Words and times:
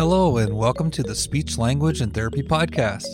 Hello, 0.00 0.38
and 0.38 0.56
welcome 0.56 0.90
to 0.92 1.02
the 1.02 1.14
Speech, 1.14 1.58
Language, 1.58 2.00
and 2.00 2.14
Therapy 2.14 2.42
Podcast. 2.42 3.04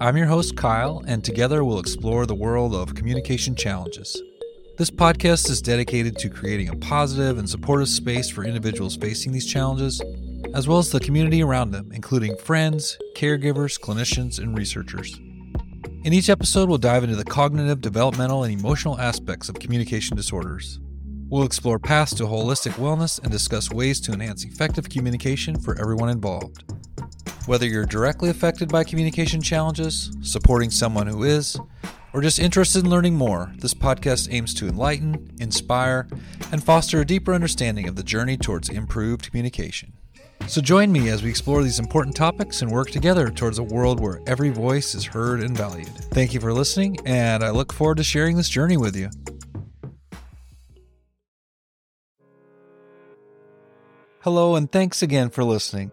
I'm 0.00 0.16
your 0.16 0.26
host, 0.26 0.56
Kyle, 0.56 1.04
and 1.06 1.22
together 1.22 1.62
we'll 1.62 1.78
explore 1.78 2.26
the 2.26 2.34
world 2.34 2.74
of 2.74 2.96
communication 2.96 3.54
challenges. 3.54 4.20
This 4.76 4.90
podcast 4.90 5.48
is 5.48 5.62
dedicated 5.62 6.18
to 6.18 6.28
creating 6.28 6.68
a 6.68 6.74
positive 6.78 7.38
and 7.38 7.48
supportive 7.48 7.88
space 7.88 8.28
for 8.28 8.44
individuals 8.44 8.96
facing 8.96 9.30
these 9.30 9.46
challenges, 9.46 10.02
as 10.52 10.66
well 10.66 10.78
as 10.78 10.90
the 10.90 10.98
community 10.98 11.44
around 11.44 11.70
them, 11.70 11.92
including 11.94 12.36
friends, 12.38 12.98
caregivers, 13.14 13.78
clinicians, 13.78 14.40
and 14.40 14.58
researchers. 14.58 15.16
In 16.02 16.12
each 16.12 16.28
episode, 16.28 16.68
we'll 16.68 16.78
dive 16.78 17.04
into 17.04 17.14
the 17.14 17.22
cognitive, 17.22 17.80
developmental, 17.80 18.42
and 18.42 18.52
emotional 18.52 18.98
aspects 18.98 19.48
of 19.48 19.60
communication 19.60 20.16
disorders. 20.16 20.80
We'll 21.28 21.42
explore 21.42 21.80
paths 21.80 22.14
to 22.14 22.22
holistic 22.22 22.74
wellness 22.74 23.20
and 23.20 23.32
discuss 23.32 23.72
ways 23.72 24.00
to 24.02 24.12
enhance 24.12 24.44
effective 24.44 24.88
communication 24.88 25.58
for 25.58 25.76
everyone 25.80 26.08
involved. 26.08 26.62
Whether 27.46 27.66
you're 27.66 27.84
directly 27.84 28.30
affected 28.30 28.68
by 28.68 28.84
communication 28.84 29.42
challenges, 29.42 30.16
supporting 30.22 30.70
someone 30.70 31.08
who 31.08 31.24
is, 31.24 31.58
or 32.12 32.22
just 32.22 32.38
interested 32.38 32.84
in 32.84 32.90
learning 32.90 33.16
more, 33.16 33.52
this 33.58 33.74
podcast 33.74 34.32
aims 34.32 34.54
to 34.54 34.68
enlighten, 34.68 35.32
inspire, 35.40 36.06
and 36.52 36.62
foster 36.62 37.00
a 37.00 37.04
deeper 37.04 37.34
understanding 37.34 37.88
of 37.88 37.96
the 37.96 38.04
journey 38.04 38.36
towards 38.36 38.68
improved 38.68 39.28
communication. 39.28 39.94
So 40.46 40.60
join 40.60 40.92
me 40.92 41.08
as 41.08 41.24
we 41.24 41.30
explore 41.30 41.64
these 41.64 41.80
important 41.80 42.14
topics 42.14 42.62
and 42.62 42.70
work 42.70 42.90
together 42.92 43.30
towards 43.30 43.58
a 43.58 43.64
world 43.64 43.98
where 43.98 44.20
every 44.28 44.50
voice 44.50 44.94
is 44.94 45.04
heard 45.04 45.40
and 45.40 45.56
valued. 45.56 45.88
Thank 45.88 46.34
you 46.34 46.40
for 46.40 46.52
listening, 46.52 46.98
and 47.04 47.42
I 47.42 47.50
look 47.50 47.72
forward 47.72 47.96
to 47.96 48.04
sharing 48.04 48.36
this 48.36 48.48
journey 48.48 48.76
with 48.76 48.94
you. 48.94 49.10
Hello, 54.26 54.56
and 54.56 54.72
thanks 54.72 55.02
again 55.04 55.30
for 55.30 55.44
listening. 55.44 55.92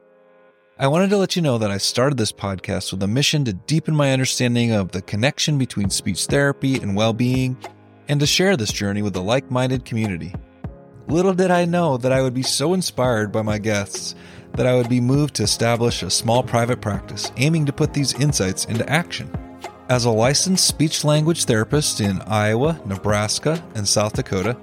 I 0.80 0.88
wanted 0.88 1.12
to 1.12 1.18
let 1.18 1.36
you 1.36 1.44
know 1.44 1.60
that 1.60 1.70
I 1.70 1.78
started 1.78 2.18
this 2.18 2.32
podcast 2.32 2.92
with 2.92 3.04
a 3.04 3.08
mission 3.08 3.46
to 3.46 3.54
deepen 3.54 3.96
my 3.96 4.12
understanding 4.12 4.72
of 4.72 4.92
the 4.92 5.04
connection 5.04 5.60
between 5.60 5.92
speech 5.92 6.26
therapy 6.26 6.78
and 6.78 6.96
well 6.96 7.14
being, 7.14 7.56
and 8.08 8.20
to 8.20 8.26
share 8.26 8.58
this 8.58 8.74
journey 8.74 9.04
with 9.04 9.16
a 9.18 9.22
like 9.22 9.52
minded 9.52 9.86
community. 9.86 10.34
Little 11.08 11.36
did 11.36 11.52
I 11.52 11.66
know 11.66 11.98
that 11.98 12.12
I 12.12 12.24
would 12.24 12.34
be 12.34 12.42
so 12.42 12.74
inspired 12.74 13.32
by 13.32 13.44
my 13.44 13.60
guests 13.60 14.16
that 14.54 14.66
I 14.66 14.74
would 14.74 14.90
be 14.90 15.00
moved 15.00 15.36
to 15.36 15.44
establish 15.44 16.02
a 16.02 16.10
small 16.10 16.42
private 16.42 16.82
practice 16.82 17.32
aiming 17.38 17.68
to 17.68 17.72
put 17.72 17.94
these 17.94 18.20
insights 18.20 18.66
into 18.66 18.90
action. 18.90 19.32
As 19.90 20.06
a 20.06 20.10
licensed 20.10 20.68
speech 20.68 21.04
language 21.04 21.46
therapist 21.46 22.02
in 22.02 22.20
Iowa, 22.24 22.82
Nebraska, 22.84 23.64
and 23.76 23.88
South 23.88 24.14
Dakota, 24.14 24.58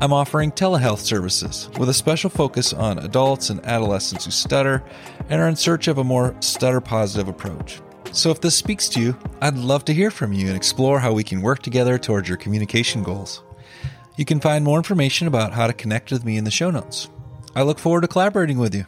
I'm 0.00 0.12
offering 0.12 0.50
telehealth 0.50 0.98
services 0.98 1.70
with 1.78 1.88
a 1.88 1.94
special 1.94 2.28
focus 2.28 2.72
on 2.72 2.98
adults 2.98 3.50
and 3.50 3.64
adolescents 3.64 4.24
who 4.24 4.30
stutter 4.30 4.82
and 5.28 5.40
are 5.40 5.48
in 5.48 5.56
search 5.56 5.88
of 5.88 5.98
a 5.98 6.04
more 6.04 6.34
stutter 6.40 6.80
positive 6.80 7.28
approach. 7.28 7.80
So, 8.12 8.30
if 8.30 8.40
this 8.40 8.54
speaks 8.54 8.88
to 8.90 9.00
you, 9.00 9.16
I'd 9.40 9.56
love 9.56 9.84
to 9.86 9.94
hear 9.94 10.10
from 10.10 10.32
you 10.32 10.48
and 10.48 10.56
explore 10.56 11.00
how 11.00 11.12
we 11.12 11.24
can 11.24 11.42
work 11.42 11.62
together 11.62 11.98
towards 11.98 12.28
your 12.28 12.38
communication 12.38 13.02
goals. 13.02 13.42
You 14.16 14.24
can 14.24 14.40
find 14.40 14.64
more 14.64 14.78
information 14.78 15.26
about 15.26 15.52
how 15.52 15.66
to 15.66 15.72
connect 15.72 16.12
with 16.12 16.24
me 16.24 16.36
in 16.36 16.44
the 16.44 16.50
show 16.50 16.70
notes. 16.70 17.08
I 17.56 17.62
look 17.62 17.78
forward 17.78 18.02
to 18.02 18.08
collaborating 18.08 18.58
with 18.58 18.74
you. 18.74 18.86